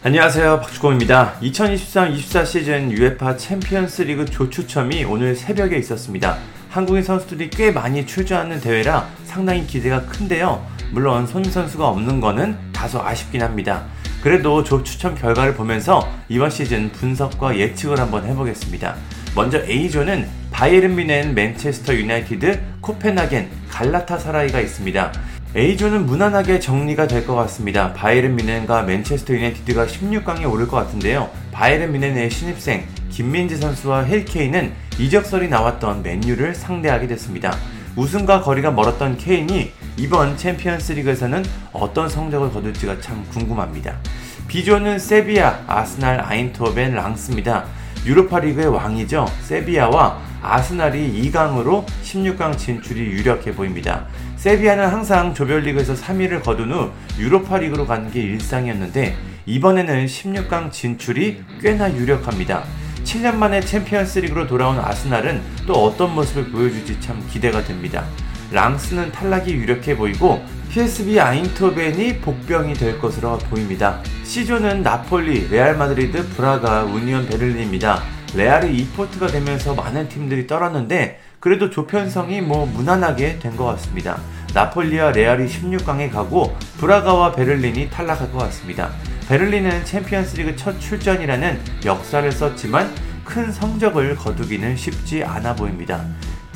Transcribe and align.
안녕하세요. 0.00 0.60
박주공입니다. 0.60 1.34
2023-24 1.42 2.46
시즌 2.46 2.88
UEFA 2.92 3.36
챔피언스 3.36 4.02
리그 4.02 4.24
조추첨이 4.26 5.02
오늘 5.02 5.34
새벽에 5.34 5.76
있었습니다. 5.76 6.38
한국인 6.70 7.02
선수들이 7.02 7.50
꽤 7.50 7.72
많이 7.72 8.06
출전하는 8.06 8.60
대회라 8.60 9.08
상당히 9.24 9.66
기대가 9.66 10.06
큰데요. 10.06 10.64
물론 10.92 11.26
손흥민 11.26 11.50
선수가 11.50 11.88
없는 11.88 12.20
거는 12.20 12.56
다소 12.72 13.02
아쉽긴 13.02 13.42
합니다. 13.42 13.86
그래도 14.22 14.62
조추첨 14.62 15.16
결과를 15.16 15.54
보면서 15.54 16.08
이번 16.28 16.48
시즌 16.50 16.92
분석과 16.92 17.58
예측을 17.58 17.98
한번 17.98 18.24
해보겠습니다. 18.24 18.94
먼저 19.34 19.58
A조는 19.58 20.28
바이에른 20.52 20.94
뮌헨, 20.94 21.34
맨체스터 21.34 21.92
유나이티드, 21.94 22.60
코펜하겐, 22.82 23.50
갈라타사라이가 23.68 24.60
있습니다. 24.60 25.12
A조는 25.56 26.06
무난하게 26.06 26.60
정리가 26.60 27.06
될 27.06 27.24
것 27.26 27.34
같습니다. 27.34 27.92
바이에른 27.94 28.36
뮌헨과 28.36 28.82
맨체스터 28.82 29.34
유나이티드가 29.34 29.86
16강에 29.86 30.50
오를 30.50 30.68
것 30.68 30.76
같은데요. 30.76 31.30
바이에른 31.52 31.92
뮌헨의 31.92 32.30
신입생 32.30 32.84
김민재 33.10 33.56
선수와 33.56 34.02
해리 34.04 34.32
케인은 34.32 34.72
이적설이 34.98 35.48
나왔던 35.48 36.02
맨유를 36.02 36.54
상대하게 36.54 37.06
됐습니다. 37.08 37.56
우승과 37.96 38.42
거리가 38.42 38.70
멀었던 38.70 39.16
케인이 39.16 39.72
이번 39.96 40.36
챔피언스 40.36 40.92
리그에서는 40.92 41.44
어떤 41.72 42.08
성적을 42.08 42.52
거둘지가 42.52 43.00
참 43.00 43.24
궁금합니다. 43.32 43.96
B조는 44.46 44.98
세비야, 44.98 45.64
아스날, 45.66 46.20
아인트호벤, 46.20 46.94
랑스입니다. 46.94 47.64
유로파 48.06 48.38
리그의 48.40 48.68
왕이죠. 48.68 49.26
세비야와 49.42 50.27
아스날이 50.42 51.22
2강으로 51.22 51.84
16강 52.02 52.56
진출이 52.56 53.00
유력해 53.00 53.54
보입니다. 53.54 54.06
세비야는 54.36 54.86
항상 54.86 55.34
조별리그에서 55.34 55.94
3위를 55.94 56.42
거둔 56.42 56.72
후 56.72 56.90
유로파 57.18 57.58
리그로 57.58 57.86
가는 57.86 58.10
게 58.10 58.20
일상이었는데 58.20 59.16
이번에는 59.46 60.06
16강 60.06 60.70
진출이 60.70 61.42
꽤나 61.60 61.92
유력합니다. 61.94 62.64
7년 63.04 63.36
만에 63.36 63.60
챔피언스 63.60 64.18
리그로 64.20 64.46
돌아온 64.46 64.78
아스날은 64.78 65.40
또 65.66 65.72
어떤 65.84 66.14
모습을 66.14 66.50
보여줄지 66.50 67.00
참 67.00 67.24
기대가 67.30 67.64
됩니다. 67.64 68.04
랑스는 68.52 69.12
탈락이 69.12 69.52
유력해 69.52 69.96
보이고 69.96 70.42
PSV 70.70 71.18
아인트호벤이 71.18 72.18
복병이 72.18 72.74
될 72.74 72.98
것으로 72.98 73.38
보입니다. 73.38 74.00
C조는 74.24 74.82
나폴리, 74.82 75.48
레알 75.50 75.76
마드리드, 75.76 76.28
브라가, 76.30 76.84
우니온 76.84 77.26
베를린입니다. 77.26 78.17
레알이 78.34 78.76
2포트가 78.76 79.28
되면서 79.28 79.74
많은 79.74 80.08
팀들이 80.08 80.46
떨었는데 80.46 81.20
그래도 81.40 81.70
조편성이 81.70 82.40
뭐 82.40 82.66
무난하게 82.66 83.38
된 83.38 83.56
것 83.56 83.64
같습니다. 83.64 84.18
나폴리와 84.54 85.12
레알이 85.12 85.46
16강에 85.48 86.10
가고 86.10 86.56
브라가와 86.78 87.32
베를린이 87.32 87.90
탈락할 87.90 88.30
것 88.32 88.38
같습니다. 88.38 88.90
베를린은 89.28 89.84
챔피언스리그 89.84 90.56
첫 90.56 90.78
출전이라는 90.80 91.60
역사를 91.84 92.30
썼지만 92.30 92.92
큰 93.24 93.52
성적을 93.52 94.16
거두기는 94.16 94.76
쉽지 94.76 95.22
않아 95.22 95.54
보입니다. 95.54 96.04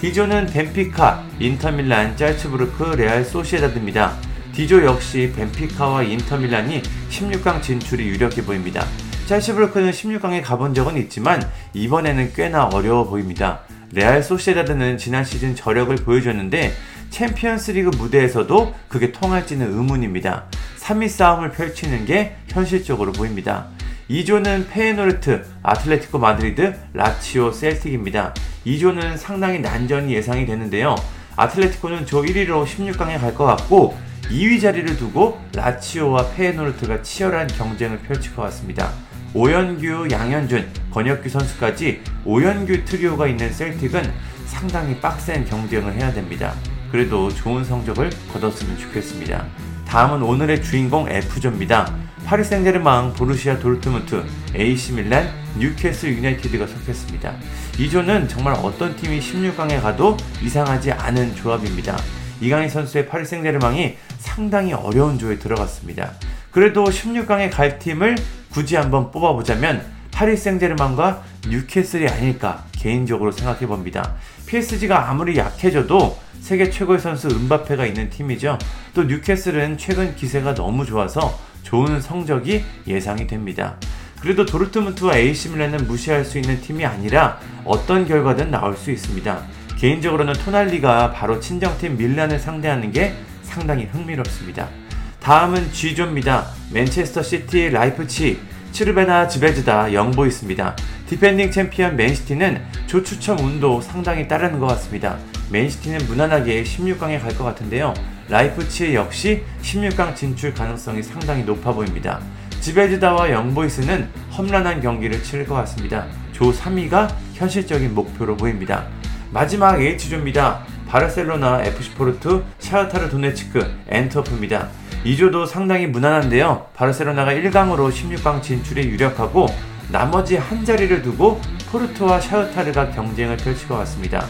D조는 0.00 0.46
벤피카, 0.46 1.22
인터밀란, 1.38 2.16
짤츠부르크, 2.16 2.94
레알 2.96 3.24
소시에다드입니다. 3.24 4.16
D조 4.52 4.84
역시 4.84 5.32
벤피카와 5.36 6.02
인터밀란이 6.04 6.82
16강 7.10 7.62
진출이 7.62 8.06
유력해 8.08 8.42
보입니다. 8.44 8.84
짤츠부르크는 9.26 9.90
16강에 9.92 10.42
가본 10.42 10.74
적은 10.74 10.96
있지만 10.98 11.42
이번에는 11.74 12.32
꽤나 12.34 12.66
어려워 12.66 13.04
보입니다. 13.04 13.60
레알 13.92 14.22
소시에다드는 14.22 14.98
지난 14.98 15.24
시즌 15.24 15.54
저력을 15.54 15.94
보여줬는데 15.96 16.72
챔피언스리그 17.10 17.90
무대에서도 17.96 18.74
그게 18.88 19.12
통할지는 19.12 19.66
의문입니다. 19.72 20.44
3위 20.80 21.08
싸움을 21.08 21.50
펼치는 21.52 22.06
게 22.06 22.36
현실적으로 22.48 23.12
보입니다. 23.12 23.66
E조는 24.10 24.68
페예노르트, 24.68 25.44
아틀레티코 25.62 26.18
마드리드, 26.18 26.74
라치오, 26.92 27.52
셀틱입니다. 27.52 28.34
E조는 28.66 29.16
상당히 29.16 29.60
난전이 29.60 30.12
예상이 30.12 30.44
되는데요. 30.46 30.96
아틀레티코는 31.36 32.06
조 32.06 32.22
1위로 32.22 32.64
16강에 32.66 33.20
갈 33.20 33.34
것 33.34 33.44
같고 33.44 33.96
2위 34.30 34.60
자리를 34.60 34.96
두고 34.96 35.38
라치오와 35.54 36.30
페예노르트가 36.30 37.02
치열한 37.02 37.48
경쟁을 37.48 37.98
펼칠 38.00 38.34
것 38.34 38.42
같습니다. 38.42 38.90
오현규, 39.34 40.08
양현준, 40.10 40.68
권혁규 40.90 41.28
선수까지 41.28 42.02
코리안 42.26 42.84
트리오가 42.84 43.26
있는 43.26 43.50
셀틱은 43.50 44.12
상당히 44.44 45.00
빡센 45.00 45.46
경쟁을 45.46 45.94
해야 45.94 46.12
됩니다. 46.12 46.54
그래도 46.90 47.30
좋은 47.30 47.64
성적을 47.64 48.10
거뒀으면 48.30 48.76
좋겠습니다. 48.76 49.46
다음은 49.88 50.22
오늘의 50.22 50.62
주인공 50.62 51.08
F조입니다. 51.08 51.94
파리 52.26 52.44
생제르맹, 52.44 53.14
보루시아 53.14 53.58
도르트문트, 53.58 54.22
AC 54.54 54.92
밀란, 54.92 55.30
뉴캐슬 55.58 56.14
유나이티드가 56.14 56.66
속했습니다. 56.66 57.34
이 57.78 57.88
조는 57.88 58.28
정말 58.28 58.54
어떤 58.62 58.94
팀이 58.96 59.18
16강에 59.18 59.80
가도 59.80 60.18
이상하지 60.42 60.92
않은 60.92 61.34
조합입니다. 61.36 61.96
이강인 62.42 62.68
선수의 62.68 63.08
파리 63.08 63.24
생제르맹이 63.24 63.96
상당히 64.18 64.74
어려운 64.74 65.18
조에 65.18 65.38
들어갔습니다. 65.38 66.12
그래도 66.50 66.84
16강에 66.84 67.50
갈 67.50 67.78
팀을 67.78 68.16
굳이 68.52 68.76
한번 68.76 69.10
뽑아보자면 69.10 69.84
파리 70.10 70.36
생제르맹과 70.36 71.22
뉴캐슬이 71.48 72.06
아닐까 72.06 72.64
개인적으로 72.72 73.32
생각해 73.32 73.66
봅니다. 73.66 74.14
PSG가 74.46 75.10
아무리 75.10 75.36
약해져도 75.36 76.18
세계 76.40 76.68
최고의 76.70 77.00
선수 77.00 77.28
은바페가 77.28 77.86
있는 77.86 78.10
팀이죠. 78.10 78.58
또 78.94 79.04
뉴캐슬은 79.04 79.78
최근 79.78 80.14
기세가 80.14 80.54
너무 80.54 80.84
좋아서 80.84 81.38
좋은 81.62 82.00
성적이 82.00 82.64
예상이 82.86 83.26
됩니다. 83.26 83.76
그래도 84.20 84.44
도르트문트와 84.44 85.16
AC 85.16 85.50
밀란은 85.50 85.86
무시할 85.86 86.24
수 86.24 86.38
있는 86.38 86.60
팀이 86.60 86.84
아니라 86.84 87.40
어떤 87.64 88.06
결과든 88.06 88.50
나올 88.50 88.76
수 88.76 88.90
있습니다. 88.90 89.42
개인적으로는 89.78 90.34
토날리가 90.34 91.12
바로 91.12 91.40
친정팀 91.40 91.96
밀란을 91.96 92.38
상대하는 92.38 92.92
게 92.92 93.14
상당히 93.42 93.86
흥미롭습니다. 93.86 94.81
다음은 95.22 95.72
G조입니다. 95.72 96.48
맨체스터 96.72 97.22
시티, 97.22 97.70
라이프치히, 97.70 98.40
츠르베나 98.72 99.28
즈베즈다, 99.28 99.92
영보이스입니다. 99.92 100.76
디펜딩 101.06 101.52
챔피언 101.52 101.94
맨시티는 101.94 102.60
조추첨 102.86 103.38
운도 103.38 103.80
상당히 103.80 104.26
따르는 104.26 104.58
것 104.58 104.66
같습니다. 104.66 105.18
맨시티는 105.52 106.06
무난하게 106.06 106.64
16강에 106.64 107.20
갈 107.20 107.36
것 107.36 107.44
같은데요. 107.44 107.94
라이프치히 108.28 108.94
역시 108.94 109.44
16강 109.62 110.16
진출 110.16 110.52
가능성이 110.54 111.02
상당히 111.04 111.44
높아 111.44 111.72
보입니다. 111.72 112.20
즈베즈다와 112.60 113.30
영보이스는 113.30 114.08
험난한 114.36 114.80
경기를 114.80 115.22
치를 115.22 115.46
것 115.46 115.54
같습니다. 115.54 116.06
조 116.32 116.52
3위가 116.52 117.14
현실적인 117.34 117.94
목표로 117.94 118.36
보입니다. 118.36 118.86
마지막 119.30 119.80
H조입니다. 119.80 120.64
바르셀로나, 120.88 121.62
FC포르투, 121.62 122.42
샤흐타르 122.58 123.08
도네츠크, 123.08 123.82
엔트워프입니다. 123.88 124.68
이 125.04 125.13
조도 125.13 125.46
상당히 125.48 125.86
무난한데요. 125.88 126.68
바르셀로나가 126.74 127.32
1강으로 127.32 127.90
16강 127.90 128.40
진출에 128.40 128.84
유력하고 128.84 129.46
나머지 129.90 130.36
한 130.36 130.64
자리를 130.64 131.02
두고 131.02 131.40
포르투와 131.70 132.20
샤흐타르가 132.20 132.90
경쟁을 132.90 133.36
펼칠 133.36 133.66
것 133.66 133.76
같습니다. 133.78 134.26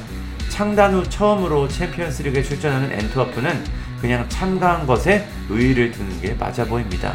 창단 0.48 0.94
후 0.94 1.08
처음으로 1.08 1.68
챔피언스리그에 1.68 2.42
출전하는 2.42 2.90
엔트워프는 2.90 3.64
그냥 4.00 4.26
참가한 4.28 4.86
것에 4.86 5.26
의의를 5.50 5.92
두는 5.92 6.20
게 6.20 6.34
맞아 6.34 6.64
보입니다. 6.64 7.14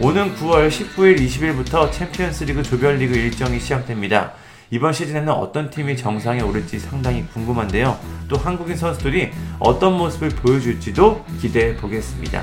오는 0.00 0.34
9월 0.36 0.68
19일, 0.68 1.18
20일부터 1.18 1.90
챔피언스리그 1.92 2.62
조별리그 2.62 3.14
일정이 3.16 3.58
시작됩니다. 3.60 4.32
이번 4.70 4.92
시즌에는 4.92 5.30
어떤 5.30 5.70
팀이 5.70 5.96
정상에 5.96 6.40
오를지 6.40 6.78
상당히 6.78 7.26
궁금한데요. 7.26 7.98
또 8.28 8.36
한국인 8.36 8.76
선수들이 8.76 9.30
어떤 9.58 9.98
모습을 9.98 10.30
보여줄지도 10.30 11.24
기대해 11.40 11.76
보겠습니다. 11.76 12.42